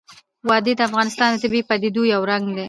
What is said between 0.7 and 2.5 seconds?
د افغانستان د طبیعي پدیدو یو رنګ